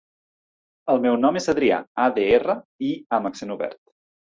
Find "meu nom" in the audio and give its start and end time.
1.03-1.37